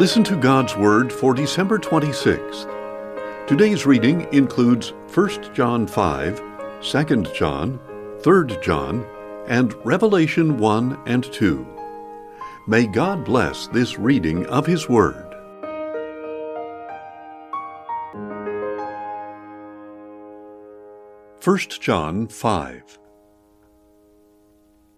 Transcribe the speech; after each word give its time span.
Listen 0.00 0.24
to 0.24 0.36
God's 0.36 0.74
Word 0.78 1.12
for 1.12 1.34
December 1.34 1.78
26th. 1.78 3.46
Today's 3.46 3.84
reading 3.84 4.26
includes 4.32 4.94
1 5.12 5.52
John 5.52 5.86
5, 5.86 6.42
2 6.80 7.22
John, 7.34 7.78
3 8.22 8.56
John, 8.62 9.06
and 9.46 9.74
Revelation 9.84 10.56
1 10.56 11.02
and 11.04 11.30
2. 11.30 11.66
May 12.66 12.86
God 12.86 13.26
bless 13.26 13.66
this 13.66 13.98
reading 13.98 14.46
of 14.46 14.64
His 14.64 14.88
Word. 14.88 15.34
First 21.40 21.82
John 21.82 22.26
5 22.26 22.98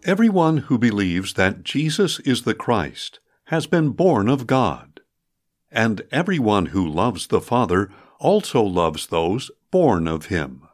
Everyone 0.05 0.59
who 0.59 0.79
believes 0.79 1.35
that 1.35 1.65
Jesus 1.65 2.21
is 2.21 2.43
the 2.43 2.55
Christ 2.55 3.19
has 3.47 3.67
been 3.67 3.91
born 3.91 4.29
of 4.29 4.47
God. 4.47 4.92
And 5.75 6.03
everyone 6.13 6.67
who 6.67 6.87
loves 6.87 7.29
the 7.29 7.41
Father 7.41 7.91
also 8.19 8.63
loves 8.63 9.07
those 9.07 9.51
born 9.71 10.07
of 10.07 10.27
him. 10.27 10.69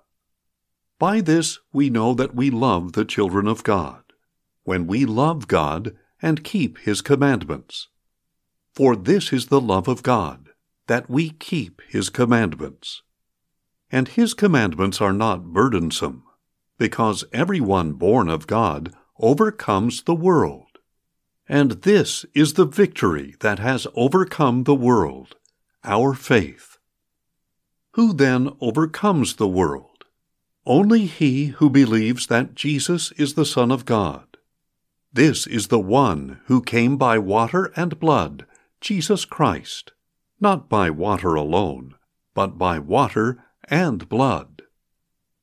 By 0.98 1.20
this 1.20 1.60
we 1.72 1.88
know 1.88 2.14
that 2.14 2.34
we 2.34 2.50
love 2.50 2.92
the 2.92 3.04
children 3.04 3.46
of 3.46 3.62
God, 3.62 4.02
when 4.64 4.88
we 4.88 5.06
love 5.06 5.46
God 5.46 5.96
and 6.20 6.42
keep 6.42 6.78
his 6.78 7.00
commandments. 7.00 7.86
For 8.74 8.96
this 8.96 9.32
is 9.32 9.46
the 9.46 9.60
love 9.60 9.86
of 9.86 10.02
God, 10.02 10.48
that 10.88 11.08
we 11.08 11.30
keep 11.30 11.80
his 11.88 12.10
commandments. 12.10 13.02
And 13.92 14.08
his 14.08 14.34
commandments 14.34 15.00
are 15.00 15.12
not 15.12 15.52
burdensome, 15.52 16.24
because 16.76 17.24
everyone 17.32 17.92
born 17.92 18.28
of 18.28 18.48
God 18.48 18.92
overcomes 19.20 20.02
the 20.02 20.14
world. 20.14 20.67
And 21.48 21.72
this 21.82 22.26
is 22.34 22.54
the 22.54 22.66
victory 22.66 23.34
that 23.40 23.58
has 23.58 23.86
overcome 23.94 24.64
the 24.64 24.74
world, 24.74 25.36
our 25.82 26.12
faith. 26.12 26.76
Who 27.92 28.12
then 28.12 28.50
overcomes 28.60 29.36
the 29.36 29.48
world? 29.48 30.04
Only 30.66 31.06
he 31.06 31.46
who 31.46 31.70
believes 31.70 32.26
that 32.26 32.54
Jesus 32.54 33.12
is 33.12 33.32
the 33.32 33.46
Son 33.46 33.70
of 33.70 33.86
God. 33.86 34.36
This 35.10 35.46
is 35.46 35.68
the 35.68 35.80
one 35.80 36.40
who 36.44 36.60
came 36.60 36.98
by 36.98 37.16
water 37.18 37.72
and 37.74 37.98
blood, 37.98 38.44
Jesus 38.82 39.24
Christ, 39.24 39.92
not 40.38 40.68
by 40.68 40.90
water 40.90 41.34
alone, 41.34 41.94
but 42.34 42.58
by 42.58 42.78
water 42.78 43.42
and 43.64 44.06
blood. 44.10 44.62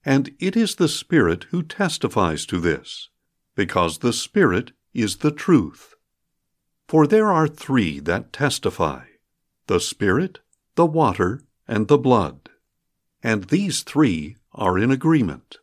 And 0.05 0.35
it 0.39 0.55
is 0.55 0.75
the 0.75 0.87
Spirit 0.87 1.47
who 1.49 1.63
testifies 1.63 2.45
to 2.45 2.59
this, 2.59 3.09
because 3.55 3.97
the 3.97 4.13
Spirit 4.13 4.71
is 4.93 5.17
the 5.17 5.31
truth. 5.31 5.94
For 6.87 7.07
there 7.07 7.31
are 7.31 7.47
three 7.47 7.99
that 8.01 8.33
testify 8.33 9.05
the 9.67 9.79
Spirit, 9.79 10.39
the 10.75 10.85
water, 10.85 11.41
and 11.67 11.87
the 11.87 11.97
blood. 11.97 12.49
And 13.23 13.45
these 13.45 13.81
three 13.81 14.37
are 14.53 14.77
in 14.77 14.91
agreement. 14.91 15.57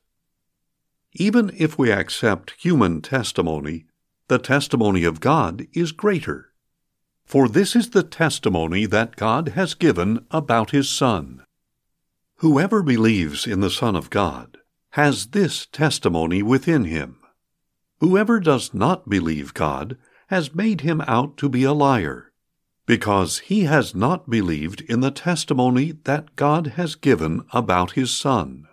Even 1.13 1.53
if 1.57 1.79
we 1.79 1.93
accept 1.93 2.55
human 2.59 3.01
testimony, 3.01 3.85
the 4.27 4.39
testimony 4.39 5.05
of 5.05 5.21
God 5.21 5.67
is 5.73 5.93
greater. 5.93 6.53
For 7.25 7.49
this 7.49 7.77
is 7.77 7.91
the 7.91 8.03
testimony 8.03 8.87
that 8.87 9.17
God 9.17 9.51
has 9.51 9.75
given 9.75 10.27
about 10.31 10.71
His 10.71 10.89
Son. 10.89 11.45
Whoever 12.37 12.83
believes 12.83 13.47
in 13.47 13.61
the 13.61 13.71
Son 13.71 13.95
of 13.95 14.11
God 14.11 14.59
has 14.93 15.29
this 15.29 15.67
testimony 15.67 16.43
within 16.43 16.85
him. 16.85 17.17
Whoever 18.01 18.41
does 18.41 18.75
not 18.75 19.09
believe 19.09 19.55
God 19.55 19.97
has 20.33 20.55
made 20.55 20.81
him 20.81 21.03
out 21.03 21.37
to 21.37 21.47
be 21.47 21.63
a 21.63 21.75
liar, 21.75 22.33
because 22.87 23.41
he 23.41 23.65
has 23.65 23.95
not 23.95 24.31
believed 24.31 24.81
in 24.81 25.01
the 25.01 25.11
testimony 25.11 25.93
that 26.05 26.35
God 26.37 26.69
has 26.69 26.95
given 26.95 27.45
about 27.53 27.93
his 27.93 28.17
Son. 28.17 28.67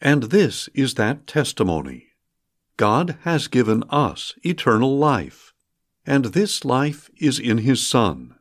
And 0.00 0.24
this 0.24 0.68
is 0.74 0.94
that 0.94 1.28
testimony 1.28 2.08
God 2.76 3.18
has 3.22 3.46
given 3.46 3.84
us 3.88 4.34
eternal 4.42 4.98
life, 4.98 5.54
and 6.04 6.24
this 6.24 6.64
life 6.64 7.08
is 7.20 7.38
in 7.38 7.58
his 7.58 7.86
Son. 7.86 8.34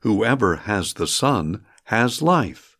Whoever 0.00 0.56
has 0.56 0.92
the 0.92 1.06
Son 1.06 1.64
has 1.84 2.20
life. 2.20 2.76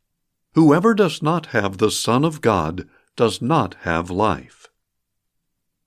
Whoever 0.52 0.92
does 0.92 1.22
not 1.22 1.46
have 1.46 1.78
the 1.78 1.90
Son 1.90 2.26
of 2.26 2.42
God 2.42 2.86
does 3.16 3.40
not 3.40 3.76
have 3.84 4.10
life. 4.10 4.68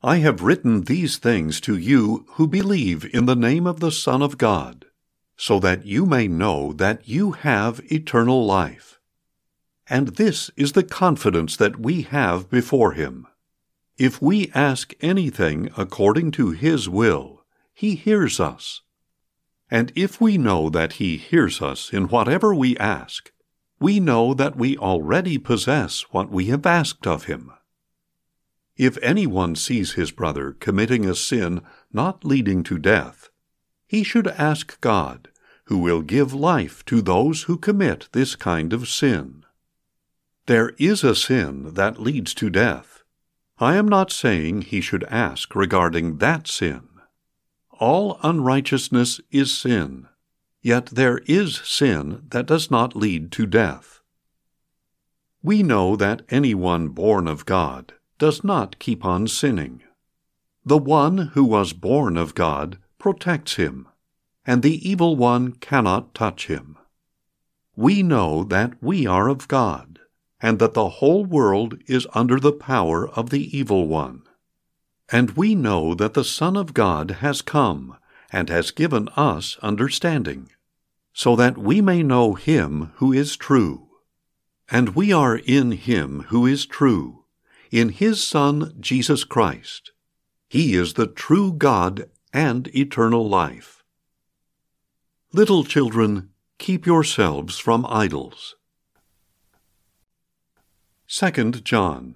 I 0.05 0.17
have 0.17 0.41
written 0.41 0.81
these 0.81 1.15
things 1.15 1.61
to 1.61 1.77
you 1.77 2.25
who 2.31 2.45
believe 2.45 3.09
in 3.15 3.25
the 3.25 3.37
name 3.37 3.65
of 3.65 3.79
the 3.79 3.91
Son 3.91 4.21
of 4.21 4.37
God, 4.37 4.83
so 5.37 5.59
that 5.59 5.85
you 5.85 6.05
may 6.05 6.27
know 6.27 6.73
that 6.73 7.07
you 7.07 7.31
have 7.31 7.79
eternal 7.89 8.45
life. 8.45 8.99
And 9.87 10.09
this 10.09 10.51
is 10.57 10.73
the 10.73 10.83
confidence 10.83 11.55
that 11.55 11.79
we 11.79 12.01
have 12.01 12.49
before 12.49 12.91
Him. 12.91 13.27
If 13.97 14.21
we 14.21 14.51
ask 14.53 14.93
anything 14.99 15.69
according 15.77 16.31
to 16.31 16.51
His 16.51 16.89
will, 16.89 17.45
He 17.73 17.95
hears 17.95 18.41
us. 18.41 18.81
And 19.71 19.93
if 19.95 20.19
we 20.19 20.37
know 20.37 20.69
that 20.69 20.93
He 20.93 21.15
hears 21.15 21.61
us 21.61 21.93
in 21.93 22.09
whatever 22.09 22.53
we 22.53 22.75
ask, 22.75 23.31
we 23.79 24.01
know 24.01 24.33
that 24.33 24.57
we 24.57 24.77
already 24.77 25.37
possess 25.37 26.01
what 26.11 26.29
we 26.29 26.47
have 26.47 26.65
asked 26.65 27.07
of 27.07 27.25
Him. 27.25 27.53
If 28.75 28.97
anyone 29.03 29.55
sees 29.55 29.93
his 29.93 30.11
brother 30.11 30.53
committing 30.59 31.05
a 31.05 31.13
sin 31.13 31.61
not 31.91 32.25
leading 32.25 32.63
to 32.63 32.79
death, 32.79 33.29
he 33.85 34.03
should 34.03 34.27
ask 34.27 34.79
God, 34.81 35.29
who 35.65 35.77
will 35.77 36.01
give 36.01 36.33
life 36.33 36.83
to 36.85 37.01
those 37.01 37.43
who 37.43 37.57
commit 37.57 38.09
this 38.11 38.35
kind 38.35 38.73
of 38.73 38.89
sin. 38.89 39.45
There 40.47 40.71
is 40.77 41.03
a 41.03 41.15
sin 41.15 41.75
that 41.75 42.01
leads 42.01 42.33
to 42.35 42.49
death. 42.49 43.03
I 43.59 43.75
am 43.75 43.87
not 43.87 44.11
saying 44.11 44.63
he 44.63 44.81
should 44.81 45.03
ask 45.05 45.55
regarding 45.55 46.17
that 46.17 46.47
sin. 46.47 46.89
All 47.69 48.19
unrighteousness 48.23 49.21
is 49.31 49.57
sin, 49.57 50.07
yet 50.61 50.87
there 50.87 51.19
is 51.27 51.57
sin 51.63 52.23
that 52.29 52.47
does 52.47 52.71
not 52.71 52.95
lead 52.95 53.31
to 53.33 53.45
death. 53.45 54.01
We 55.41 55.61
know 55.61 55.95
that 55.95 56.23
anyone 56.29 56.89
born 56.89 57.27
of 57.27 57.45
God 57.45 57.93
does 58.23 58.41
not 58.41 58.79
keep 58.79 59.03
on 59.03 59.27
sinning. 59.27 59.83
The 60.65 60.77
one 60.77 61.17
who 61.33 61.43
was 61.43 61.73
born 61.73 62.15
of 62.15 62.33
God 62.33 62.77
protects 62.97 63.55
him, 63.55 63.85
and 64.45 64.63
the 64.63 64.89
evil 64.89 65.17
one 65.17 65.51
cannot 65.51 66.13
touch 66.13 66.47
him. 66.47 66.77
We 67.75 68.01
know 68.01 68.45
that 68.45 68.81
we 68.81 69.05
are 69.05 69.27
of 69.27 69.49
God, 69.49 69.99
and 70.39 70.57
that 70.59 70.73
the 70.73 70.87
whole 70.87 71.25
world 71.25 71.77
is 71.85 72.07
under 72.13 72.39
the 72.39 72.53
power 72.53 73.09
of 73.09 73.29
the 73.29 73.45
evil 73.57 73.89
one. 73.89 74.21
And 75.11 75.31
we 75.31 75.53
know 75.53 75.93
that 75.93 76.13
the 76.13 76.23
Son 76.23 76.55
of 76.55 76.73
God 76.73 77.17
has 77.19 77.41
come, 77.41 77.97
and 78.31 78.47
has 78.47 78.71
given 78.71 79.09
us 79.17 79.57
understanding, 79.61 80.49
so 81.11 81.35
that 81.35 81.57
we 81.57 81.81
may 81.81 82.01
know 82.01 82.35
him 82.35 82.93
who 82.95 83.11
is 83.11 83.35
true. 83.35 83.89
And 84.69 84.95
we 84.95 85.11
are 85.11 85.35
in 85.35 85.73
him 85.73 86.27
who 86.29 86.45
is 86.45 86.65
true 86.65 87.22
in 87.73 87.89
his 87.89 88.23
Son, 88.23 88.71
Jesus 88.79 89.23
Christ. 89.23 89.93
He 90.47 90.75
is 90.75 90.93
the 90.93 91.07
true 91.07 91.51
God 91.51 92.07
and 92.31 92.67
eternal 92.75 93.27
life. 93.27 93.83
Little 95.31 95.63
children, 95.63 96.29
keep 96.59 96.85
yourselves 96.85 97.57
from 97.57 97.83
idols. 97.89 98.55
2 101.07 101.51
John 101.63 102.15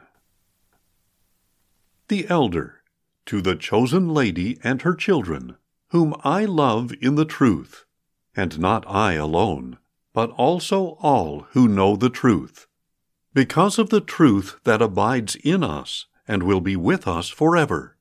The 2.07 2.29
elder, 2.29 2.83
to 3.25 3.41
the 3.41 3.55
chosen 3.55 4.09
lady 4.09 4.59
and 4.63 4.83
her 4.83 4.93
children, 4.93 5.57
whom 5.89 6.13
I 6.23 6.45
love 6.45 6.93
in 7.01 7.15
the 7.15 7.25
truth, 7.25 7.83
and 8.35 8.59
not 8.59 8.87
I 8.87 9.13
alone, 9.13 9.79
but 10.13 10.29
also 10.33 10.99
all 11.01 11.47
who 11.53 11.67
know 11.67 11.95
the 11.95 12.11
truth 12.11 12.67
because 13.37 13.77
of 13.77 13.91
the 13.91 14.01
truth 14.01 14.59
that 14.63 14.81
abides 14.81 15.35
in 15.43 15.63
us 15.63 16.07
and 16.27 16.41
will 16.41 16.59
be 16.59 16.75
with 16.75 17.07
us 17.07 17.29
forever. 17.29 17.95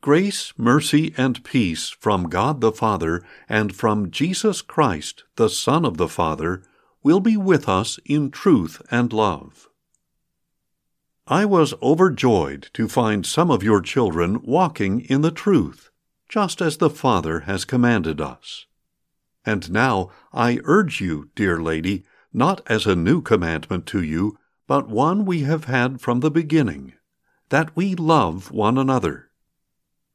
Grace, 0.00 0.52
mercy, 0.56 1.14
and 1.16 1.44
peace 1.44 1.90
from 1.90 2.28
God 2.28 2.60
the 2.60 2.72
Father 2.72 3.22
and 3.48 3.72
from 3.72 4.10
Jesus 4.10 4.60
Christ, 4.60 5.22
the 5.36 5.48
Son 5.48 5.84
of 5.84 5.96
the 5.96 6.08
Father, 6.08 6.64
will 7.04 7.20
be 7.20 7.36
with 7.36 7.68
us 7.68 8.00
in 8.04 8.32
truth 8.32 8.82
and 8.90 9.12
love. 9.12 9.68
I 11.28 11.44
was 11.44 11.72
overjoyed 11.80 12.68
to 12.72 12.88
find 12.88 13.24
some 13.24 13.48
of 13.48 13.62
your 13.62 13.80
children 13.80 14.42
walking 14.42 15.02
in 15.02 15.20
the 15.20 15.30
truth, 15.30 15.88
just 16.28 16.60
as 16.60 16.78
the 16.78 16.90
Father 16.90 17.40
has 17.46 17.64
commanded 17.64 18.20
us. 18.20 18.66
And 19.46 19.70
now 19.70 20.10
I 20.32 20.58
urge 20.64 21.00
you, 21.00 21.30
dear 21.36 21.62
lady, 21.62 22.02
not 22.32 22.60
as 22.66 22.86
a 22.86 22.96
new 22.96 23.20
commandment 23.20 23.86
to 23.86 24.02
you, 24.02 24.38
but 24.66 24.88
one 24.88 25.24
we 25.24 25.42
have 25.42 25.64
had 25.64 26.00
from 26.00 26.20
the 26.20 26.30
beginning, 26.30 26.92
that 27.48 27.74
we 27.76 27.94
love 27.94 28.50
one 28.50 28.78
another. 28.78 29.28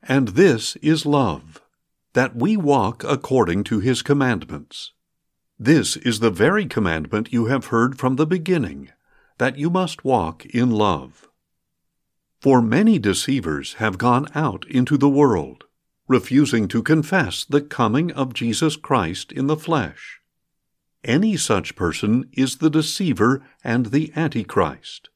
And 0.01 0.29
this 0.29 0.75
is 0.77 1.05
love, 1.05 1.61
that 2.13 2.35
we 2.35 2.57
walk 2.57 3.03
according 3.03 3.63
to 3.65 3.79
his 3.79 4.01
commandments. 4.01 4.93
This 5.59 5.97
is 5.97 6.19
the 6.19 6.31
very 6.31 6.65
commandment 6.65 7.33
you 7.33 7.45
have 7.45 7.67
heard 7.67 7.97
from 7.97 8.15
the 8.15 8.27
beginning, 8.27 8.89
that 9.37 9.57
you 9.57 9.69
must 9.69 10.03
walk 10.03 10.45
in 10.47 10.71
love. 10.71 11.27
For 12.39 12.61
many 12.61 12.99
deceivers 12.99 13.73
have 13.75 13.97
gone 13.97 14.27
out 14.35 14.65
into 14.69 14.97
the 14.97 15.09
world, 15.09 15.65
refusing 16.07 16.67
to 16.69 16.83
confess 16.83 17.43
the 17.43 17.61
coming 17.61 18.11
of 18.11 18.33
Jesus 18.33 18.75
Christ 18.75 19.31
in 19.31 19.47
the 19.47 19.57
flesh. 19.57 20.16
Any 21.03 21.37
such 21.37 21.75
person 21.75 22.29
is 22.33 22.57
the 22.57 22.69
deceiver 22.69 23.43
and 23.63 23.87
the 23.87 24.11
Antichrist. 24.15 25.09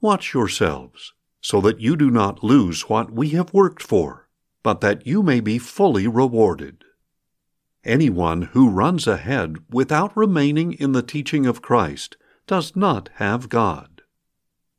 Watch 0.00 0.34
yourselves, 0.34 1.14
so 1.40 1.60
that 1.60 1.80
you 1.80 1.96
do 1.96 2.10
not 2.10 2.44
lose 2.44 2.88
what 2.88 3.10
we 3.10 3.30
have 3.30 3.54
worked 3.54 3.82
for, 3.82 4.28
but 4.62 4.80
that 4.80 5.06
you 5.06 5.22
may 5.22 5.40
be 5.40 5.58
fully 5.58 6.06
rewarded. 6.06 6.84
Anyone 7.84 8.42
who 8.42 8.68
runs 8.68 9.06
ahead 9.06 9.58
without 9.70 10.16
remaining 10.16 10.72
in 10.72 10.92
the 10.92 11.02
teaching 11.02 11.46
of 11.46 11.62
Christ 11.62 12.16
does 12.46 12.74
not 12.74 13.08
have 13.14 13.48
God. 13.48 14.02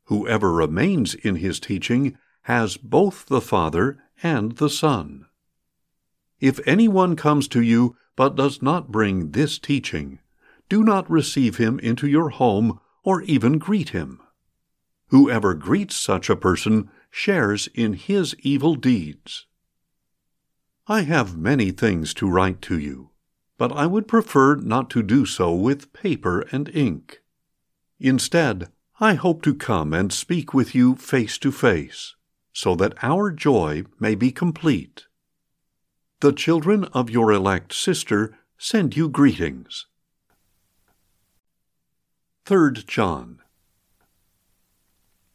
Whoever 0.06 0.52
remains 0.54 1.16
in 1.16 1.38
his 1.38 1.60
teaching 1.60 2.18
has 2.44 2.78
both 2.78 3.26
the 3.26 3.42
Father 3.42 3.98
and 4.22 4.54
the 4.54 4.70
Son. 4.70 5.26
If 6.40 6.60
anyone 6.68 7.16
comes 7.16 7.48
to 7.50 7.62
you 7.62 7.96
but 8.18 8.36
does 8.36 8.62
not 8.62 8.92
bring 8.92 9.32
this 9.32 9.58
teaching, 9.58 10.20
do 10.68 10.84
not 10.84 11.10
receive 11.10 11.56
him 11.56 11.80
into 11.80 12.08
your 12.08 12.32
home 12.32 12.80
or 13.04 13.22
even 13.22 13.58
greet 13.58 13.90
him. 13.90 14.20
Whoever 15.10 15.54
greets 15.54 15.96
such 15.96 16.30
a 16.30 16.36
person 16.36 16.90
shares 17.10 17.70
in 17.74 17.94
his 17.94 18.36
evil 18.42 18.76
deeds. 18.76 19.46
I 20.88 21.02
have 21.02 21.38
many 21.38 21.72
things 21.72 22.14
to 22.16 22.30
write 22.30 22.62
to 22.64 22.78
you, 22.78 23.12
but 23.58 23.72
I 23.72 23.86
would 23.86 24.08
prefer 24.08 24.56
not 24.56 24.90
to 24.92 25.04
do 25.04 25.26
so 25.26 25.54
with 25.54 25.94
paper 25.94 26.42
and 26.52 26.70
ink. 26.76 27.22
Instead, 28.00 28.70
I 29.00 29.14
hope 29.14 29.42
to 29.44 29.54
come 29.54 29.94
and 29.94 30.12
speak 30.12 30.54
with 30.54 30.74
you 30.74 30.96
face 30.96 31.38
to 31.40 31.52
face, 31.52 32.16
so 32.52 32.76
that 32.76 32.96
our 33.04 33.32
joy 33.32 33.84
may 34.00 34.16
be 34.16 34.32
complete. 34.32 35.06
The 36.20 36.34
children 36.34 36.86
of 36.86 37.12
your 37.12 37.32
elect 37.32 37.72
sister 37.72 38.36
send 38.58 38.98
you 38.98 39.08
greetings. 39.08 39.86
3 42.46 42.72
John 42.88 43.38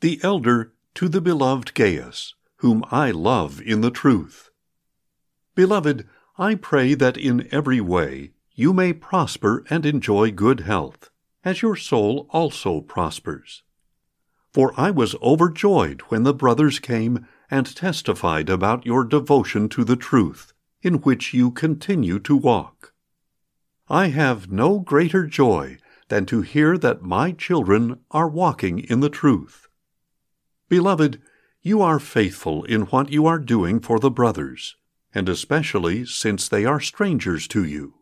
The 0.00 0.18
elder 0.24 0.72
to 0.96 1.08
the 1.08 1.20
beloved 1.20 1.74
Gaius, 1.74 2.34
whom 2.56 2.84
I 2.90 3.12
love 3.12 3.62
in 3.62 3.80
the 3.80 3.92
truth. 3.92 4.50
Beloved, 5.54 6.04
I 6.36 6.56
pray 6.56 6.94
that 6.94 7.16
in 7.16 7.46
every 7.52 7.80
way 7.80 8.32
you 8.52 8.72
may 8.72 8.92
prosper 8.92 9.64
and 9.70 9.86
enjoy 9.86 10.32
good 10.32 10.60
health, 10.60 11.10
as 11.44 11.62
your 11.62 11.76
soul 11.76 12.26
also 12.30 12.80
prospers. 12.80 13.62
For 14.52 14.74
I 14.76 14.90
was 14.90 15.14
overjoyed 15.22 16.00
when 16.08 16.24
the 16.24 16.34
brothers 16.34 16.80
came 16.80 17.28
and 17.48 17.72
testified 17.76 18.50
about 18.50 18.84
your 18.84 19.04
devotion 19.04 19.68
to 19.68 19.84
the 19.84 19.96
truth, 19.96 20.51
in 20.82 20.94
which 20.94 21.32
you 21.32 21.50
continue 21.50 22.18
to 22.18 22.36
walk. 22.36 22.92
I 23.88 24.08
have 24.08 24.50
no 24.50 24.80
greater 24.80 25.26
joy 25.26 25.78
than 26.08 26.26
to 26.26 26.42
hear 26.42 26.76
that 26.78 27.02
my 27.02 27.32
children 27.32 28.00
are 28.10 28.28
walking 28.28 28.80
in 28.80 29.00
the 29.00 29.08
truth. 29.08 29.68
Beloved, 30.68 31.20
you 31.62 31.80
are 31.80 31.98
faithful 31.98 32.64
in 32.64 32.82
what 32.82 33.12
you 33.12 33.26
are 33.26 33.38
doing 33.38 33.80
for 33.80 33.98
the 33.98 34.10
brothers, 34.10 34.76
and 35.14 35.28
especially 35.28 36.04
since 36.04 36.48
they 36.48 36.64
are 36.64 36.80
strangers 36.80 37.46
to 37.48 37.64
you. 37.64 37.94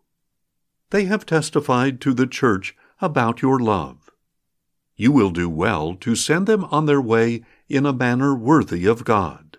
They 0.91 1.05
have 1.05 1.27
testified 1.27 2.01
to 2.01 2.15
the 2.15 2.27
church 2.27 2.75
about 3.01 3.43
your 3.43 3.59
love. 3.59 4.11
You 4.97 5.13
will 5.13 5.31
do 5.31 5.49
well 5.49 5.95
to 5.97 6.15
send 6.15 6.47
them 6.47 6.65
on 6.65 6.87
their 6.87 7.01
way 7.01 7.43
in 7.69 7.87
a 7.87 7.93
manner 7.93 8.35
worthy 8.35 8.87
of 8.87 9.05
God. 9.05 9.50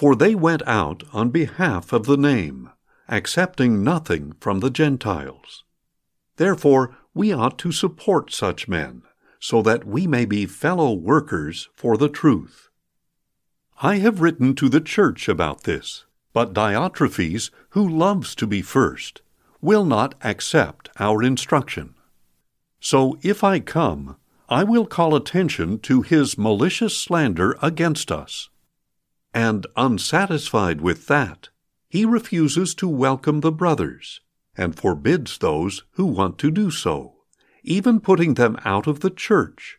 For 0.00 0.16
they 0.16 0.34
went 0.34 0.66
out 0.66 1.02
on 1.12 1.28
behalf 1.28 1.92
of 1.92 2.06
the 2.06 2.16
name, 2.16 2.70
accepting 3.06 3.84
nothing 3.84 4.32
from 4.40 4.60
the 4.60 4.70
Gentiles. 4.70 5.64
Therefore, 6.36 6.96
we 7.12 7.34
ought 7.34 7.58
to 7.58 7.70
support 7.70 8.32
such 8.32 8.66
men, 8.66 9.02
so 9.38 9.60
that 9.60 9.84
we 9.84 10.06
may 10.06 10.24
be 10.24 10.46
fellow 10.46 10.94
workers 10.94 11.68
for 11.76 11.98
the 11.98 12.08
truth. 12.08 12.70
I 13.82 13.98
have 13.98 14.22
written 14.22 14.54
to 14.54 14.70
the 14.70 14.80
church 14.80 15.28
about 15.28 15.64
this, 15.64 16.06
but 16.32 16.54
Diotrephes, 16.54 17.50
who 17.76 17.86
loves 17.86 18.34
to 18.36 18.46
be 18.46 18.62
first, 18.62 19.20
will 19.60 19.84
not 19.84 20.14
accept 20.24 20.88
our 20.98 21.22
instruction. 21.22 21.94
So 22.80 23.18
if 23.20 23.44
I 23.44 23.60
come, 23.60 24.16
I 24.48 24.64
will 24.64 24.86
call 24.86 25.14
attention 25.14 25.78
to 25.80 26.00
his 26.00 26.38
malicious 26.38 26.96
slander 26.96 27.54
against 27.60 28.10
us. 28.10 28.48
And 29.32 29.66
unsatisfied 29.76 30.80
with 30.80 31.06
that, 31.06 31.48
he 31.88 32.04
refuses 32.04 32.74
to 32.76 32.88
welcome 32.88 33.40
the 33.40 33.52
brothers 33.52 34.20
and 34.56 34.76
forbids 34.76 35.38
those 35.38 35.84
who 35.92 36.06
want 36.06 36.38
to 36.38 36.50
do 36.50 36.70
so, 36.70 37.14
even 37.62 38.00
putting 38.00 38.34
them 38.34 38.56
out 38.64 38.86
of 38.86 39.00
the 39.00 39.10
church. 39.10 39.78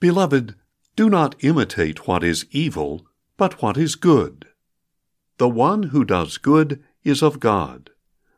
Beloved, 0.00 0.54
do 0.94 1.10
not 1.10 1.34
imitate 1.40 2.06
what 2.06 2.24
is 2.24 2.46
evil, 2.50 3.06
but 3.36 3.60
what 3.60 3.76
is 3.76 3.96
good. 3.96 4.46
The 5.38 5.48
one 5.48 5.84
who 5.84 6.04
does 6.04 6.38
good 6.38 6.82
is 7.04 7.22
of 7.22 7.40
God. 7.40 7.90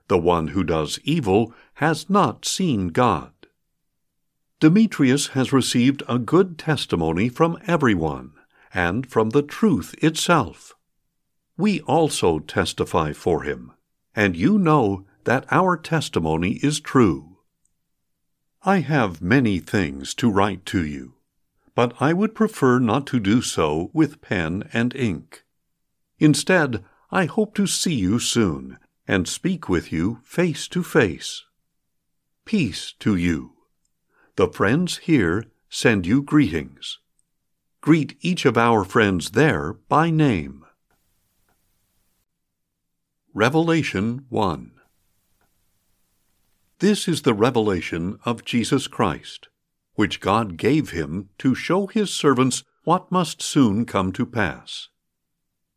The 0.08 0.18
one 0.18 0.48
who 0.48 0.64
does 0.64 0.98
evil 1.04 1.54
has 1.74 2.10
not 2.10 2.44
seen 2.44 2.88
God. 2.88 3.32
Demetrius 4.60 5.28
has 5.28 5.52
received 5.52 6.02
a 6.08 6.18
good 6.18 6.58
testimony 6.58 7.28
from 7.28 7.58
everyone, 7.66 8.32
and 8.72 9.06
from 9.06 9.30
the 9.30 9.42
truth 9.42 9.94
itself. 10.02 10.74
We 11.56 11.80
also 11.82 12.38
testify 12.38 13.12
for 13.12 13.42
him, 13.42 13.72
and 14.14 14.36
you 14.36 14.58
know 14.58 15.06
that 15.24 15.46
our 15.50 15.76
testimony 15.76 16.52
is 16.62 16.80
true. 16.80 17.38
I 18.62 18.80
have 18.80 19.22
many 19.22 19.58
things 19.58 20.14
to 20.14 20.30
write 20.30 20.66
to 20.66 20.84
you, 20.84 21.14
but 21.74 21.94
I 22.00 22.12
would 22.12 22.34
prefer 22.34 22.78
not 22.78 23.06
to 23.08 23.20
do 23.20 23.40
so 23.42 23.90
with 23.92 24.20
pen 24.20 24.68
and 24.72 24.94
ink. 24.94 25.44
Instead, 26.18 26.84
I 27.10 27.26
hope 27.26 27.54
to 27.54 27.66
see 27.66 27.94
you 27.94 28.18
soon 28.18 28.78
and 29.06 29.26
speak 29.26 29.68
with 29.68 29.92
you 29.92 30.20
face 30.24 30.68
to 30.68 30.82
face. 30.82 31.44
Peace 32.44 32.92
to 33.00 33.16
you. 33.16 33.52
The 34.36 34.48
friends 34.48 34.98
here 34.98 35.44
send 35.68 36.06
you 36.06 36.22
greetings. 36.22 36.98
Greet 37.80 38.16
each 38.20 38.44
of 38.44 38.58
our 38.58 38.84
friends 38.84 39.30
there 39.30 39.72
by 39.72 40.10
name. 40.10 40.64
Revelation 43.32 44.26
1 44.28 44.72
this 46.80 47.08
is 47.08 47.22
the 47.22 47.34
revelation 47.34 48.20
of 48.24 48.44
Jesus 48.44 48.86
Christ, 48.86 49.48
which 49.94 50.20
God 50.20 50.56
gave 50.56 50.90
him 50.90 51.28
to 51.38 51.52
show 51.52 51.88
his 51.88 52.14
servants 52.14 52.62
what 52.84 53.10
must 53.10 53.42
soon 53.42 53.84
come 53.84 54.12
to 54.12 54.24
pass. 54.24 54.88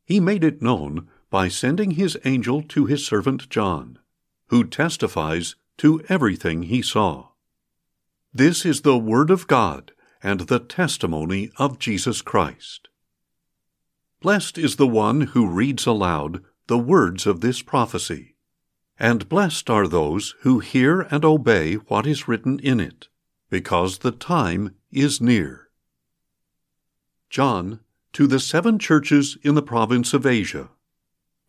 He 0.05 0.19
made 0.19 0.43
it 0.43 0.61
known 0.61 1.07
by 1.31 1.47
sending 1.47 1.91
his 1.91 2.19
angel 2.23 2.61
to 2.63 2.85
his 2.85 3.03
servant 3.03 3.49
John, 3.49 3.97
who 4.49 4.63
testifies 4.63 5.55
to 5.79 6.03
everything 6.07 6.63
he 6.63 6.83
saw. 6.83 7.29
This 8.31 8.63
is 8.63 8.81
the 8.81 8.97
Word 8.97 9.31
of 9.31 9.47
God 9.47 9.93
and 10.23 10.41
the 10.41 10.59
testimony 10.59 11.51
of 11.57 11.79
Jesus 11.79 12.21
Christ. 12.21 12.87
Blessed 14.21 14.57
is 14.57 14.75
the 14.75 14.87
one 14.87 15.21
who 15.21 15.47
reads 15.47 15.85
aloud 15.85 16.43
the 16.67 16.77
words 16.77 17.25
of 17.25 17.41
this 17.41 17.61
prophecy 17.61 18.31
and 19.01 19.27
blessed 19.27 19.67
are 19.67 19.87
those 19.87 20.35
who 20.41 20.59
hear 20.59 21.01
and 21.09 21.25
obey 21.25 21.73
what 21.73 22.05
is 22.05 22.27
written 22.27 22.59
in 22.59 22.79
it, 22.79 23.07
because 23.49 23.97
the 23.97 24.11
time 24.11 24.75
is 24.91 25.19
near. 25.19 25.69
John, 27.27 27.79
to 28.13 28.27
the 28.27 28.39
seven 28.39 28.77
churches 28.77 29.39
in 29.41 29.55
the 29.55 29.63
province 29.63 30.13
of 30.13 30.27
Asia. 30.27 30.69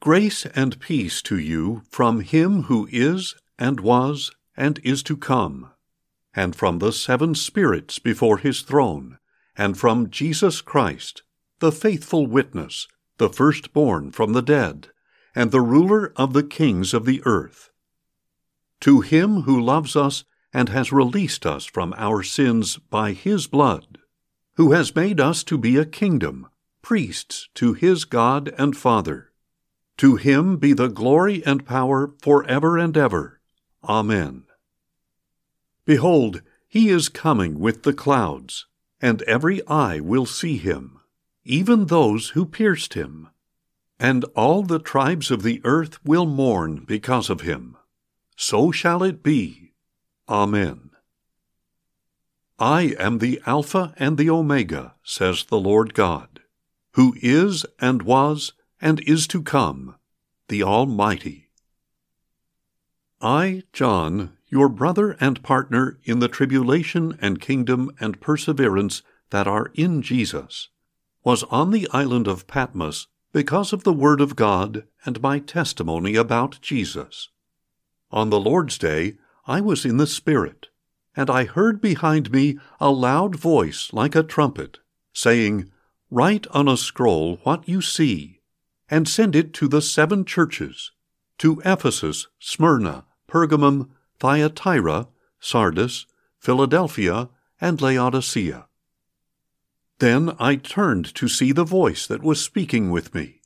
Grace 0.01 0.47
and 0.47 0.81
peace 0.81 1.21
to 1.21 1.39
you 1.39 1.83
from 1.91 2.21
him 2.21 2.63
who 2.63 2.89
is, 2.91 3.35
and 3.59 3.81
was, 3.81 4.31
and 4.57 4.81
is 4.83 5.03
to 5.03 5.15
come, 5.15 5.72
and 6.35 6.57
from 6.57 6.79
the 6.79 6.93
seven 6.93 7.35
spirits 7.35 7.99
before 7.99 8.39
his 8.39 8.63
throne, 8.63 9.19
and 9.57 9.79
from 9.79 10.11
Jesus 10.11 10.61
Christ, 10.61 11.23
the 11.59 11.73
faithful 11.73 12.27
witness, 12.27 12.89
the 13.19 13.29
firstborn 13.29 14.11
from 14.11 14.33
the 14.33 14.43
dead 14.43 14.89
and 15.35 15.51
the 15.51 15.61
ruler 15.61 16.13
of 16.17 16.33
the 16.33 16.43
kings 16.43 16.93
of 16.93 17.05
the 17.05 17.23
earth. 17.25 17.71
To 18.81 19.01
him 19.01 19.43
who 19.43 19.61
loves 19.61 19.97
us 19.97 20.25
and 20.53 20.69
has 20.69 20.93
released 20.93 21.47
us 21.47 21.65
from 21.65 21.95
our 21.97 22.23
sins 22.23 22.77
by 22.77 23.13
his 23.13 23.47
blood, 23.47 23.99
who 24.57 24.73
has 24.73 24.95
made 24.95 25.21
us 25.21 25.43
to 25.45 25.57
be 25.57 25.77
a 25.77 25.87
kingdom, 25.87 26.49
priests 26.83 27.49
to 27.55 27.73
his 27.73 28.05
God 28.05 28.53
and 28.59 28.77
Father. 28.77 29.31
To 29.99 30.17
him 30.17 30.57
be 30.57 30.73
the 30.73 30.89
glory 30.89 31.45
and 31.47 31.65
power 31.65 32.13
for 32.21 32.45
ever 32.47 32.77
and 32.77 32.97
ever. 32.97 33.41
Amen. 33.85 34.45
Behold, 35.85 36.43
he 36.69 36.89
is 36.89 37.09
coming 37.09 37.59
with 37.59 37.83
the 37.83 37.93
clouds, 37.93 38.67
and 39.01 39.23
every 39.23 39.67
eye 39.67 40.01
will 40.01 40.27
see 40.27 40.57
him, 40.57 41.01
even 41.45 41.87
those 41.87 42.31
who 42.31 42.47
pierced 42.47 42.95
him. 42.95 43.29
And 43.99 44.25
all 44.37 44.63
the 44.63 44.79
tribes 44.79 45.31
of 45.31 45.43
the 45.43 45.61
earth 45.65 46.05
will 46.05 46.27
mourn 46.27 46.85
because 46.87 47.31
of 47.31 47.43
him. 47.43 47.77
So 48.37 48.73
shall 48.73 49.03
it 49.03 49.23
be. 49.23 49.75
Amen. 50.29 50.91
I 52.59 52.95
am 52.99 53.19
the 53.19 53.41
Alpha 53.45 53.93
and 53.97 54.17
the 54.17 54.31
Omega, 54.31 54.95
says 55.03 55.45
the 55.45 55.59
Lord 55.59 55.95
God, 55.95 56.41
who 56.93 57.15
is 57.21 57.67
and 57.81 58.03
was 58.03 58.53
and 58.81 59.01
is 59.01 59.27
to 59.29 59.43
come, 59.43 59.97
the 60.49 60.63
Almighty. 60.63 61.49
I, 63.21 63.63
John, 63.73 64.37
your 64.53 64.69
brother 64.69 65.17
and 65.19 65.43
partner 65.43 65.99
in 66.05 66.19
the 66.19 66.29
tribulation 66.29 67.19
and 67.23 67.41
kingdom 67.41 67.91
and 67.99 68.21
perseverance 68.21 69.03
that 69.31 69.49
are 69.49 69.73
in 69.73 70.03
Jesus, 70.03 70.69
was 71.25 71.43
on 71.45 71.71
the 71.71 71.89
island 71.91 72.29
of 72.29 72.47
Patmos 72.47 73.07
because 73.33 73.73
of 73.73 73.83
the 73.83 73.95
Word 73.95 74.21
of 74.21 74.37
God 74.37 74.85
and 75.07 75.23
my 75.23 75.39
testimony 75.39 76.17
about 76.17 76.61
Jesus. 76.61 77.31
On 78.11 78.29
the 78.29 78.39
Lord's 78.39 78.77
day, 78.77 79.15
I 79.47 79.63
was 79.63 79.87
in 79.87 79.97
the 79.97 80.07
Spirit, 80.07 80.67
and 81.17 81.31
I 81.31 81.45
heard 81.45 81.81
behind 81.81 82.31
me 82.31 82.59
a 82.79 82.91
loud 82.91 83.35
voice 83.35 83.91
like 83.95 84.15
a 84.15 84.23
trumpet, 84.23 84.81
saying, 85.15 85.71
Write 86.11 86.47
on 86.49 86.69
a 86.69 86.77
scroll 86.77 87.39
what 87.45 87.67
you 87.67 87.81
see, 87.81 88.43
and 88.91 89.09
send 89.09 89.35
it 89.35 89.55
to 89.55 89.67
the 89.67 89.81
seven 89.81 90.27
churches 90.27 90.93
to 91.39 91.63
Ephesus, 91.65 92.29
Smyrna, 92.39 93.07
Pergamum, 93.27 93.89
Thyatira, 94.23 95.09
Sardis, 95.41 96.07
Philadelphia, 96.39 97.29
and 97.61 97.83
Laodicea. 97.83 98.69
Then 99.99 100.37
I 100.39 100.55
turned 100.55 101.13
to 101.17 101.27
see 101.27 101.51
the 101.51 101.65
voice 101.65 102.07
that 102.07 102.23
was 102.23 102.41
speaking 102.41 102.93
with 102.93 103.17
me. 103.17 103.41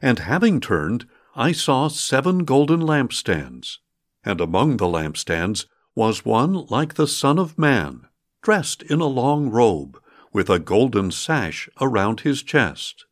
And 0.00 0.20
having 0.20 0.62
turned, 0.62 1.06
I 1.36 1.52
saw 1.52 1.88
seven 1.88 2.46
golden 2.46 2.80
lampstands, 2.80 3.80
and 4.24 4.40
among 4.40 4.78
the 4.78 4.86
lampstands 4.86 5.66
was 5.94 6.24
one 6.24 6.54
like 6.70 6.94
the 6.94 7.06
Son 7.06 7.38
of 7.38 7.58
Man, 7.58 8.06
dressed 8.40 8.82
in 8.84 9.02
a 9.02 9.06
long 9.06 9.50
robe, 9.50 10.00
with 10.32 10.48
a 10.48 10.58
golden 10.58 11.10
sash 11.10 11.68
around 11.82 12.20
his 12.20 12.42
chest. 12.42 13.04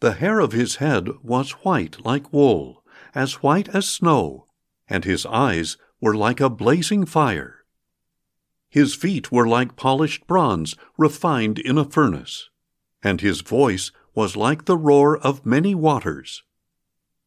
The 0.00 0.14
hair 0.14 0.40
of 0.40 0.50
his 0.50 0.76
head 0.76 1.08
was 1.22 1.62
white 1.62 2.04
like 2.04 2.32
wool, 2.32 2.82
as 3.14 3.44
white 3.44 3.68
as 3.68 3.88
snow, 3.88 4.48
and 4.88 5.04
his 5.04 5.24
eyes 5.24 5.76
were 6.04 6.14
like 6.14 6.38
a 6.38 6.50
blazing 6.50 7.06
fire. 7.06 7.64
His 8.68 8.94
feet 8.94 9.32
were 9.32 9.48
like 9.48 9.74
polished 9.74 10.26
bronze 10.26 10.76
refined 10.98 11.58
in 11.58 11.78
a 11.78 11.84
furnace, 11.86 12.50
and 13.02 13.22
his 13.22 13.40
voice 13.40 13.90
was 14.14 14.36
like 14.36 14.66
the 14.66 14.76
roar 14.76 15.16
of 15.16 15.46
many 15.46 15.74
waters. 15.74 16.42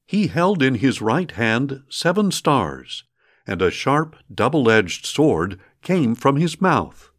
He 0.06 0.28
held 0.28 0.62
in 0.62 0.76
his 0.76 1.02
right 1.02 1.32
hand 1.32 1.82
seven 1.90 2.30
stars, 2.30 3.04
and 3.48 3.64
a 3.64 3.72
sharp, 3.72 4.16
double 4.32 4.70
edged 4.70 5.08
sword 5.08 5.60
came 5.82 6.14
from 6.14 6.36
his 6.36 6.62
mouth. 6.62 7.10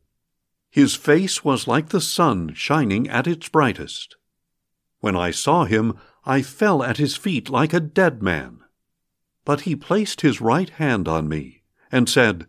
His 0.71 0.95
face 0.95 1.43
was 1.43 1.67
like 1.67 1.89
the 1.89 2.01
sun 2.01 2.55
shining 2.55 3.09
at 3.09 3.27
its 3.27 3.49
brightest. 3.49 4.15
When 5.01 5.17
I 5.17 5.33
saw 5.33 5.65
him, 5.65 5.99
I 6.25 6.41
fell 6.41 6.85
at 6.85 6.99
his 6.99 7.17
feet 7.17 7.51
like 7.51 7.73
a 7.73 7.81
dead 7.81 8.23
man. 8.23 8.61
But 9.49 9.63
he 9.63 9.75
placed 9.75 10.21
his 10.21 10.43
right 10.43 10.69
hand 10.69 11.09
on 11.09 11.27
me, 11.27 11.63
and 11.91 12.07
said, 12.07 12.47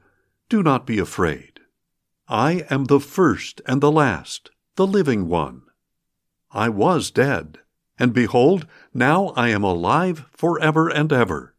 Do 0.50 0.62
not 0.62 0.86
be 0.86 1.00
afraid. 1.00 1.62
I 2.28 2.66
am 2.70 2.84
the 2.84 3.00
first 3.00 3.62
and 3.66 3.80
the 3.80 3.90
last, 3.90 4.52
the 4.76 4.86
living 4.86 5.30
one. 5.30 5.62
I 6.52 6.68
was 6.68 7.10
dead, 7.10 7.60
and 7.98 8.12
behold, 8.12 8.68
now 8.94 9.28
I 9.38 9.48
am 9.48 9.64
alive 9.64 10.26
forever 10.34 10.90
and 10.90 11.14
ever, 11.14 11.56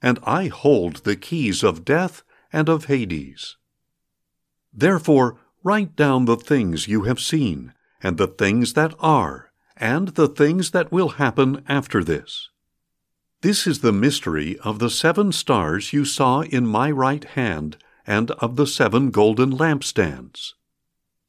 and 0.00 0.20
I 0.22 0.46
hold 0.46 0.98
the 0.98 1.16
keys 1.16 1.64
of 1.64 1.84
death 1.84 2.22
and 2.52 2.68
of 2.68 2.84
Hades. 2.84 3.56
Therefore, 4.72 5.40
write 5.64 5.96
down 5.96 6.26
the 6.26 6.36
things 6.36 6.86
you 6.86 7.02
have 7.02 7.18
seen, 7.18 7.74
and 8.00 8.16
the 8.16 8.28
things 8.28 8.74
that 8.74 8.94
are, 9.00 9.50
and 9.76 10.10
the 10.10 10.28
things 10.28 10.70
that 10.70 10.92
will 10.92 11.08
happen 11.08 11.64
after 11.66 12.04
this. 12.04 12.50
This 13.40 13.68
is 13.68 13.80
the 13.80 13.92
mystery 13.92 14.58
of 14.64 14.80
the 14.80 14.90
seven 14.90 15.30
stars 15.30 15.92
you 15.92 16.04
saw 16.04 16.40
in 16.40 16.66
my 16.66 16.90
right 16.90 17.22
hand 17.22 17.76
and 18.04 18.32
of 18.32 18.56
the 18.56 18.66
seven 18.66 19.10
golden 19.10 19.52
lampstands. 19.52 20.54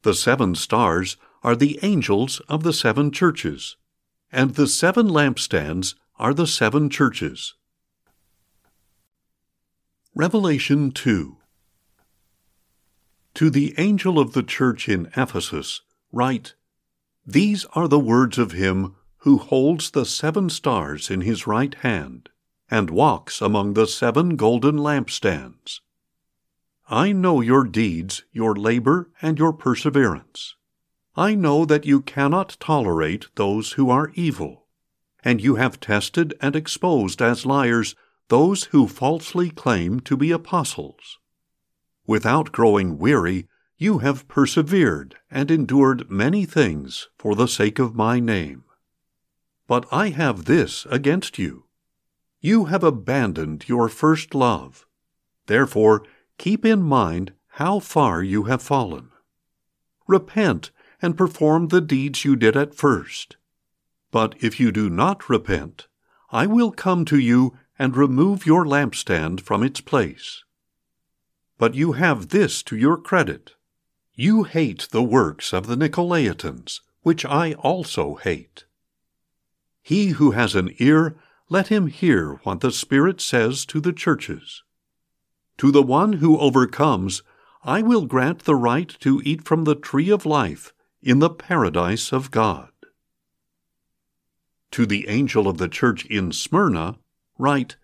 The 0.02 0.14
seven 0.14 0.56
stars 0.56 1.16
are 1.44 1.54
the 1.54 1.78
angels 1.82 2.40
of 2.48 2.64
the 2.64 2.72
seven 2.72 3.12
churches, 3.12 3.76
and 4.32 4.54
the 4.54 4.66
seven 4.66 5.08
lampstands 5.08 5.94
are 6.18 6.34
the 6.34 6.48
seven 6.48 6.90
churches. 6.90 7.54
Revelation 10.12 10.90
2 10.90 11.36
To 13.34 13.50
the 13.50 13.72
angel 13.78 14.18
of 14.18 14.32
the 14.32 14.42
church 14.42 14.88
in 14.88 15.06
Ephesus, 15.16 15.82
write, 16.10 16.54
These 17.24 17.66
are 17.66 17.86
the 17.86 18.00
words 18.00 18.36
of 18.36 18.50
him 18.50 18.96
who 19.20 19.38
holds 19.38 19.90
the 19.90 20.04
seven 20.04 20.48
stars 20.48 21.10
in 21.10 21.20
his 21.20 21.46
right 21.46 21.74
hand, 21.76 22.28
and 22.70 22.90
walks 22.90 23.40
among 23.40 23.74
the 23.74 23.86
seven 23.86 24.36
golden 24.36 24.76
lampstands. 24.76 25.80
I 26.88 27.12
know 27.12 27.40
your 27.40 27.64
deeds, 27.64 28.24
your 28.32 28.54
labor, 28.54 29.10
and 29.20 29.38
your 29.38 29.52
perseverance. 29.52 30.54
I 31.16 31.34
know 31.34 31.64
that 31.64 31.84
you 31.84 32.00
cannot 32.00 32.56
tolerate 32.60 33.26
those 33.34 33.72
who 33.72 33.90
are 33.90 34.12
evil, 34.14 34.66
and 35.22 35.40
you 35.40 35.56
have 35.56 35.80
tested 35.80 36.34
and 36.40 36.56
exposed 36.56 37.20
as 37.20 37.44
liars 37.44 37.94
those 38.28 38.64
who 38.64 38.86
falsely 38.88 39.50
claim 39.50 40.00
to 40.00 40.16
be 40.16 40.30
apostles. 40.30 41.18
Without 42.06 42.52
growing 42.52 42.96
weary, 42.96 43.48
you 43.76 43.98
have 43.98 44.28
persevered 44.28 45.16
and 45.30 45.50
endured 45.50 46.10
many 46.10 46.44
things 46.44 47.08
for 47.18 47.34
the 47.34 47.48
sake 47.48 47.78
of 47.78 47.94
my 47.94 48.18
name. 48.18 48.64
But 49.70 49.86
I 49.92 50.08
have 50.08 50.46
this 50.46 50.84
against 50.90 51.38
you. 51.38 51.66
You 52.40 52.64
have 52.64 52.82
abandoned 52.82 53.68
your 53.68 53.88
first 53.88 54.34
love. 54.34 54.84
Therefore, 55.46 56.02
keep 56.38 56.64
in 56.64 56.82
mind 56.82 57.34
how 57.50 57.78
far 57.78 58.20
you 58.20 58.46
have 58.50 58.62
fallen. 58.62 59.10
Repent 60.08 60.72
and 61.00 61.16
perform 61.16 61.68
the 61.68 61.80
deeds 61.80 62.24
you 62.24 62.34
did 62.34 62.56
at 62.56 62.74
first. 62.74 63.36
But 64.10 64.34
if 64.40 64.58
you 64.58 64.72
do 64.72 64.90
not 64.90 65.30
repent, 65.30 65.86
I 66.32 66.46
will 66.46 66.72
come 66.72 67.04
to 67.04 67.20
you 67.20 67.56
and 67.78 67.96
remove 67.96 68.44
your 68.44 68.64
lampstand 68.64 69.40
from 69.40 69.62
its 69.62 69.80
place. 69.80 70.42
But 71.58 71.76
you 71.76 71.92
have 71.92 72.30
this 72.30 72.64
to 72.64 72.76
your 72.76 72.96
credit. 72.96 73.52
You 74.16 74.42
hate 74.42 74.88
the 74.90 75.04
works 75.04 75.52
of 75.52 75.68
the 75.68 75.76
Nicolaitans, 75.76 76.80
which 77.02 77.24
I 77.24 77.52
also 77.52 78.16
hate. 78.16 78.64
He 79.82 80.08
who 80.08 80.32
has 80.32 80.54
an 80.54 80.74
ear, 80.78 81.16
let 81.48 81.68
him 81.68 81.88
hear 81.88 82.40
what 82.44 82.60
the 82.60 82.70
Spirit 82.70 83.20
says 83.20 83.64
to 83.66 83.80
the 83.80 83.92
churches. 83.92 84.62
To 85.58 85.70
the 85.70 85.82
one 85.82 86.14
who 86.14 86.38
overcomes, 86.38 87.22
I 87.64 87.82
will 87.82 88.06
grant 88.06 88.40
the 88.40 88.54
right 88.54 88.88
to 89.00 89.20
eat 89.24 89.44
from 89.44 89.64
the 89.64 89.74
tree 89.74 90.10
of 90.10 90.24
life 90.24 90.72
in 91.02 91.18
the 91.18 91.30
paradise 91.30 92.12
of 92.12 92.30
God. 92.30 92.70
To 94.72 94.86
the 94.86 95.08
angel 95.08 95.48
of 95.48 95.58
the 95.58 95.68
church 95.68 96.06
in 96.06 96.32
Smyrna, 96.32 96.98
write, 97.38 97.76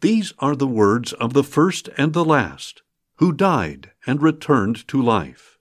These 0.00 0.32
are 0.40 0.56
the 0.56 0.66
words 0.66 1.12
of 1.14 1.32
the 1.32 1.44
first 1.44 1.88
and 1.96 2.12
the 2.12 2.24
last, 2.24 2.82
who 3.16 3.32
died 3.32 3.92
and 4.06 4.20
returned 4.20 4.86
to 4.88 5.00
life. 5.00 5.58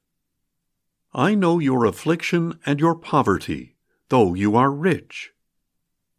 I 1.14 1.36
know 1.36 1.60
your 1.60 1.86
affliction 1.86 2.60
and 2.66 2.80
your 2.80 2.96
poverty, 2.96 3.76
though 4.10 4.34
you 4.34 4.56
are 4.56 4.72
rich. 4.72 5.33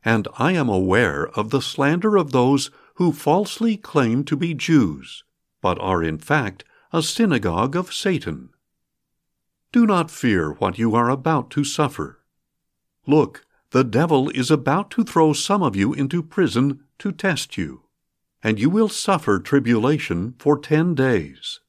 And 0.05 0.29
I 0.39 0.53
am 0.53 0.69
aware 0.69 1.29
of 1.29 1.51
the 1.51 1.63
slander 1.63 2.17
of 2.17 2.33
those 2.33 2.71
who 2.97 3.13
falsely 3.13 3.77
claim 3.77 4.25
to 4.25 4.37
be 4.37 4.55
Jews 4.55 5.25
but 5.65 5.81
are 5.81 6.03
in 6.03 6.19
fact 6.19 6.63
a 6.93 7.03
synagogue 7.03 7.75
of 7.75 7.91
Satan. 7.91 8.51
Do 9.73 9.87
not 9.87 10.11
fear 10.11 10.53
what 10.53 10.79
you 10.79 10.95
are 10.95 11.09
about 11.09 11.49
to 11.53 11.65
suffer. 11.65 12.21
Look, 13.07 13.47
the 13.71 13.83
devil 13.83 14.29
is 14.29 14.51
about 14.51 14.91
to 14.91 15.05
throw 15.05 15.33
some 15.33 15.63
of 15.63 15.75
you 15.75 15.95
into 15.95 16.23
prison 16.23 16.81
to 16.99 17.13
test 17.13 17.57
you, 17.57 17.85
and 18.43 18.61
you 18.61 18.69
will 18.69 18.91
suffer 18.91 19.39
tribulation 19.39 20.35
for 20.39 20.59
ten 20.59 20.95
days. 20.95 21.61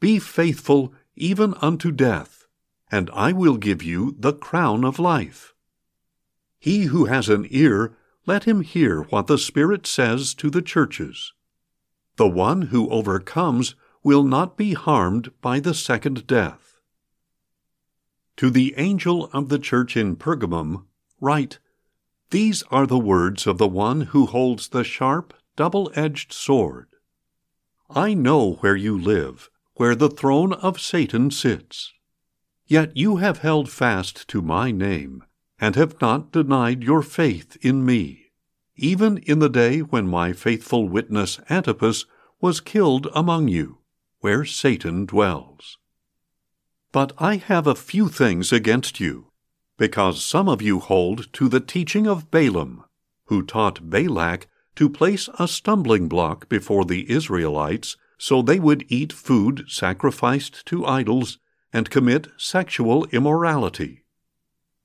Be 0.00 0.18
faithful 0.18 0.92
even 1.16 1.54
unto 1.62 1.90
death, 1.90 2.44
and 2.92 3.08
I 3.14 3.32
will 3.32 3.56
give 3.56 3.82
you 3.82 4.16
the 4.18 4.34
crown 4.34 4.84
of 4.84 4.98
life. 4.98 5.54
He 6.58 6.84
who 6.84 7.04
has 7.04 7.28
an 7.28 7.46
ear, 7.50 7.96
let 8.26 8.44
him 8.44 8.62
hear 8.62 9.02
what 9.04 9.26
the 9.26 9.38
Spirit 9.38 9.86
says 9.86 10.34
to 10.34 10.50
the 10.50 10.62
churches. 10.62 11.32
The 12.16 12.28
one 12.28 12.62
who 12.62 12.90
overcomes 12.90 13.74
will 14.02 14.24
not 14.24 14.56
be 14.56 14.74
harmed 14.74 15.32
by 15.40 15.60
the 15.60 15.74
second 15.74 16.26
death. 16.26 16.80
To 18.38 18.50
the 18.50 18.74
angel 18.76 19.30
of 19.32 19.48
the 19.48 19.58
church 19.58 19.96
in 19.96 20.16
Pergamum, 20.16 20.84
write 21.20 21.58
These 22.30 22.62
are 22.70 22.86
the 22.86 22.98
words 22.98 23.46
of 23.46 23.58
the 23.58 23.68
one 23.68 24.02
who 24.02 24.26
holds 24.26 24.68
the 24.68 24.84
sharp, 24.84 25.34
double 25.56 25.90
edged 25.94 26.32
sword. 26.32 26.88
I 27.90 28.14
know 28.14 28.54
where 28.60 28.76
you 28.76 28.98
live, 28.98 29.50
where 29.74 29.94
the 29.94 30.10
throne 30.10 30.52
of 30.52 30.80
Satan 30.80 31.30
sits. 31.30 31.92
Yet 32.66 32.96
you 32.96 33.16
have 33.16 33.38
held 33.38 33.70
fast 33.70 34.28
to 34.28 34.42
my 34.42 34.70
name, 34.70 35.24
and 35.60 35.74
have 35.76 36.00
not 36.00 36.32
denied 36.32 36.82
your 36.82 37.02
faith 37.02 37.56
in 37.60 37.84
me, 37.84 38.30
even 38.76 39.18
in 39.18 39.38
the 39.40 39.48
day 39.48 39.80
when 39.80 40.06
my 40.06 40.32
faithful 40.32 40.88
witness 40.88 41.40
Antipas 41.50 42.04
was 42.40 42.60
killed 42.60 43.08
among 43.14 43.48
you, 43.48 43.78
where 44.20 44.44
Satan 44.44 45.04
dwells. 45.04 45.78
But 46.92 47.12
I 47.18 47.36
have 47.36 47.66
a 47.66 47.74
few 47.74 48.08
things 48.08 48.52
against 48.52 49.00
you, 49.00 49.32
because 49.76 50.24
some 50.24 50.48
of 50.48 50.62
you 50.62 50.78
hold 50.78 51.32
to 51.34 51.48
the 51.48 51.60
teaching 51.60 52.06
of 52.06 52.30
Balaam, 52.30 52.84
who 53.26 53.42
taught 53.42 53.90
Balak 53.90 54.46
to 54.76 54.88
place 54.88 55.28
a 55.38 55.48
stumbling 55.48 56.08
block 56.08 56.48
before 56.48 56.84
the 56.84 57.10
Israelites 57.10 57.96
so 58.16 58.42
they 58.42 58.58
would 58.58 58.84
eat 58.88 59.12
food 59.12 59.64
sacrificed 59.68 60.64
to 60.66 60.86
idols 60.86 61.38
and 61.72 61.90
commit 61.90 62.28
sexual 62.36 63.04
immorality. 63.06 64.04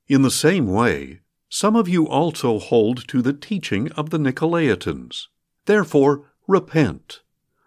In 0.08 0.22
the 0.22 0.32
same 0.32 0.68
way, 0.68 1.22
some 1.50 1.76
of 1.76 1.88
you 1.88 2.08
also 2.08 2.60
hold 2.60 3.08
to 3.08 3.22
the 3.22 3.34
teaching 3.34 3.92
of 3.94 4.10
the 4.10 4.18
Nicolaitans. 4.18 5.28
Therefore, 5.66 6.32
repent. 6.48 7.22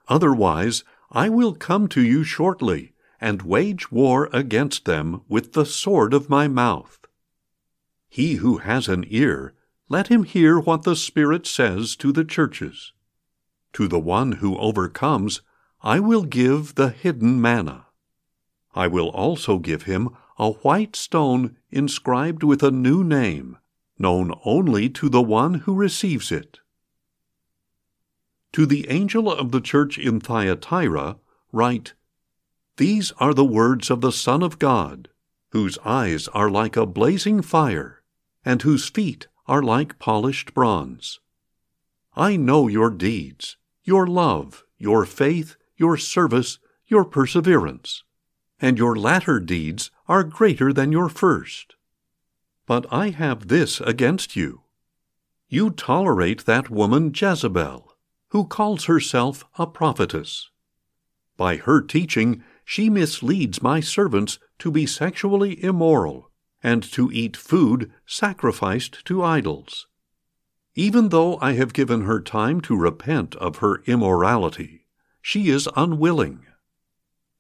Otherwise, 0.08 0.84
I 1.10 1.28
will 1.28 1.54
come 1.54 1.88
to 1.88 2.02
you 2.02 2.24
shortly 2.24 2.92
and 3.20 3.42
wage 3.42 3.90
war 3.90 4.28
against 4.32 4.84
them 4.84 5.22
with 5.28 5.52
the 5.54 5.64
sword 5.64 6.12
of 6.12 6.28
my 6.28 6.48
mouth. 6.48 6.98
He 8.08 8.34
who 8.34 8.58
has 8.58 8.88
an 8.88 9.04
ear, 9.08 9.54
let 9.88 10.08
him 10.08 10.24
hear 10.24 10.58
what 10.58 10.82
the 10.82 10.96
Spirit 10.96 11.46
says 11.46 11.96
to 11.96 12.12
the 12.12 12.24
churches. 12.24 12.92
To 13.74 13.88
the 13.88 14.00
one 14.00 14.32
who 14.32 14.56
overcomes, 14.58 15.42
I 15.82 16.00
will 16.00 16.24
give 16.24 16.74
the 16.74 16.90
hidden 16.90 17.40
manna. 17.40 17.86
I 18.74 18.88
will 18.88 19.08
also 19.08 19.58
give 19.58 19.84
him 19.84 20.10
a 20.38 20.50
white 20.50 20.94
stone 20.94 21.56
inscribed 21.70 22.42
with 22.42 22.62
a 22.62 22.70
new 22.70 23.02
name, 23.02 23.56
known 23.98 24.32
only 24.44 24.88
to 24.90 25.08
the 25.08 25.22
one 25.22 25.54
who 25.60 25.74
receives 25.74 26.30
it. 26.30 26.58
To 28.52 28.66
the 28.66 28.88
angel 28.90 29.30
of 29.30 29.50
the 29.50 29.60
church 29.60 29.98
in 29.98 30.20
Thyatira, 30.20 31.16
write 31.52 31.94
These 32.76 33.12
are 33.12 33.32
the 33.32 33.44
words 33.44 33.90
of 33.90 34.00
the 34.00 34.12
Son 34.12 34.42
of 34.42 34.58
God, 34.58 35.08
whose 35.50 35.78
eyes 35.84 36.28
are 36.28 36.50
like 36.50 36.76
a 36.76 36.86
blazing 36.86 37.40
fire, 37.40 38.02
and 38.44 38.60
whose 38.62 38.88
feet 38.88 39.28
are 39.46 39.62
like 39.62 39.98
polished 39.98 40.52
bronze. 40.52 41.20
I 42.14 42.36
know 42.36 42.68
your 42.68 42.90
deeds, 42.90 43.56
your 43.84 44.06
love, 44.06 44.64
your 44.78 45.06
faith, 45.06 45.56
your 45.76 45.96
service, 45.96 46.58
your 46.86 47.04
perseverance 47.04 48.02
and 48.60 48.78
your 48.78 48.96
latter 48.96 49.38
deeds 49.40 49.90
are 50.08 50.22
greater 50.22 50.72
than 50.72 50.92
your 50.92 51.08
first. 51.08 51.74
But 52.66 52.86
I 52.90 53.10
have 53.10 53.48
this 53.48 53.80
against 53.80 54.36
you. 54.36 54.62
You 55.48 55.70
tolerate 55.70 56.46
that 56.46 56.70
woman 56.70 57.12
Jezebel, 57.14 57.92
who 58.30 58.44
calls 58.46 58.86
herself 58.86 59.44
a 59.58 59.66
prophetess. 59.66 60.50
By 61.36 61.56
her 61.56 61.80
teaching, 61.80 62.42
she 62.64 62.90
misleads 62.90 63.62
my 63.62 63.80
servants 63.80 64.38
to 64.58 64.70
be 64.70 64.86
sexually 64.86 65.62
immoral 65.62 66.30
and 66.62 66.82
to 66.82 67.10
eat 67.12 67.36
food 67.36 67.92
sacrificed 68.06 69.04
to 69.04 69.22
idols. 69.22 69.86
Even 70.74 71.10
though 71.10 71.38
I 71.40 71.52
have 71.52 71.72
given 71.72 72.02
her 72.02 72.20
time 72.20 72.60
to 72.62 72.76
repent 72.76 73.36
of 73.36 73.58
her 73.58 73.82
immorality, 73.86 74.86
she 75.22 75.48
is 75.48 75.68
unwilling. 75.76 76.45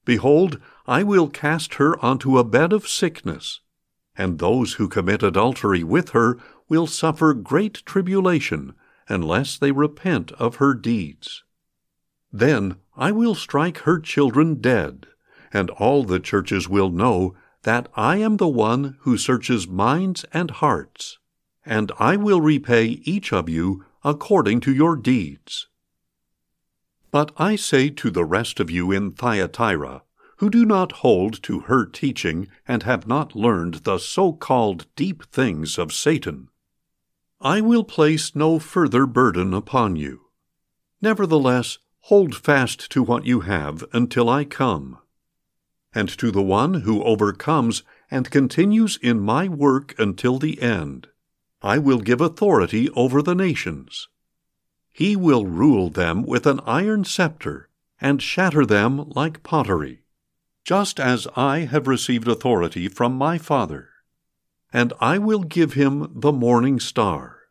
Behold, 0.06 0.58
I 0.86 1.02
will 1.02 1.28
cast 1.28 1.74
her 1.74 2.02
onto 2.02 2.38
a 2.38 2.44
bed 2.44 2.72
of 2.72 2.88
sickness, 2.88 3.60
and 4.16 4.38
those 4.38 4.74
who 4.74 4.88
commit 4.88 5.22
adultery 5.22 5.82
with 5.84 6.10
her 6.10 6.38
will 6.68 6.86
suffer 6.86 7.34
great 7.34 7.82
tribulation 7.84 8.74
unless 9.08 9.58
they 9.58 9.72
repent 9.72 10.32
of 10.32 10.56
her 10.56 10.74
deeds. 10.74 11.42
Then 12.32 12.76
I 12.96 13.10
will 13.10 13.34
strike 13.34 13.78
her 13.78 13.98
children 13.98 14.60
dead, 14.60 15.06
and 15.52 15.70
all 15.70 16.04
the 16.04 16.20
churches 16.20 16.68
will 16.68 16.90
know 16.90 17.34
that 17.62 17.88
I 17.96 18.18
am 18.18 18.36
the 18.36 18.48
one 18.48 18.96
who 19.00 19.18
searches 19.18 19.66
minds 19.66 20.24
and 20.32 20.52
hearts, 20.52 21.18
and 21.64 21.90
I 21.98 22.16
will 22.16 22.40
repay 22.40 23.00
each 23.02 23.32
of 23.32 23.48
you 23.48 23.84
according 24.04 24.60
to 24.60 24.72
your 24.72 24.94
deeds. 24.94 25.66
But 27.16 27.32
I 27.38 27.56
say 27.56 27.88
to 27.88 28.10
the 28.10 28.26
rest 28.26 28.60
of 28.60 28.70
you 28.70 28.92
in 28.92 29.12
Thyatira, 29.12 30.02
who 30.36 30.50
do 30.50 30.66
not 30.66 31.00
hold 31.00 31.42
to 31.44 31.60
her 31.60 31.86
teaching 31.86 32.46
and 32.68 32.82
have 32.82 33.06
not 33.06 33.34
learned 33.34 33.84
the 33.84 33.96
so 33.96 34.34
called 34.34 34.84
deep 34.96 35.24
things 35.32 35.78
of 35.78 35.94
Satan. 35.94 36.50
I 37.40 37.62
will 37.62 37.84
place 37.84 38.36
no 38.36 38.58
further 38.58 39.06
burden 39.06 39.54
upon 39.54 39.96
you. 39.96 40.26
Nevertheless, 41.00 41.78
hold 42.00 42.34
fast 42.34 42.90
to 42.90 43.02
what 43.02 43.24
you 43.24 43.40
have 43.40 43.82
until 43.94 44.28
I 44.28 44.44
come. 44.44 44.98
And 45.94 46.10
to 46.18 46.30
the 46.30 46.42
one 46.42 46.82
who 46.82 47.02
overcomes 47.02 47.82
and 48.10 48.30
continues 48.30 48.98
in 49.00 49.20
my 49.20 49.48
work 49.48 49.94
until 49.98 50.38
the 50.38 50.60
end, 50.60 51.06
I 51.62 51.78
will 51.78 52.00
give 52.00 52.20
authority 52.20 52.90
over 52.90 53.22
the 53.22 53.34
nations. 53.34 54.06
He 54.96 55.14
will 55.14 55.44
rule 55.44 55.90
them 55.90 56.22
with 56.22 56.46
an 56.46 56.60
iron 56.64 57.04
scepter 57.04 57.68
and 58.00 58.22
shatter 58.22 58.64
them 58.64 59.10
like 59.10 59.42
pottery 59.42 60.00
just 60.66 60.98
as 60.98 61.28
I 61.36 61.60
have 61.60 61.86
received 61.86 62.26
authority 62.26 62.88
from 62.88 63.14
my 63.14 63.38
Father. 63.38 63.90
And 64.72 64.92
I 65.00 65.16
will 65.16 65.44
give 65.44 65.74
him 65.74 66.10
the 66.12 66.32
morning 66.32 66.80
star. 66.80 67.42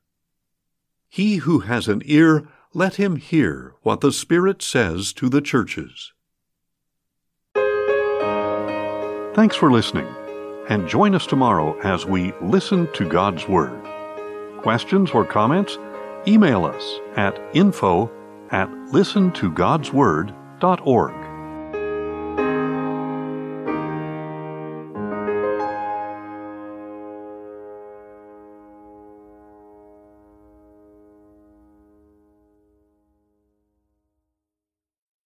He 1.08 1.38
who 1.38 1.60
has 1.60 1.88
an 1.88 2.02
ear, 2.04 2.46
let 2.74 2.96
him 2.96 3.16
hear 3.16 3.74
what 3.84 4.02
the 4.02 4.12
Spirit 4.12 4.62
says 4.62 5.14
to 5.14 5.30
the 5.30 5.40
churches. 5.40 6.12
Thanks 9.34 9.56
for 9.56 9.72
listening, 9.72 10.08
and 10.68 10.90
join 10.90 11.16
us 11.16 11.26
tomorrow 11.26 11.80
as 11.84 12.06
we 12.06 12.34
listen 12.42 12.92
to 12.96 13.08
God's 13.08 13.48
Word. 13.48 13.82
Questions 14.62 15.12
or 15.12 15.24
comments? 15.24 15.78
Email 16.28 16.66
us 16.66 17.00
at 17.16 17.40
info 17.54 18.12
at 18.52 18.68
listentogodsword.org. 18.70 21.25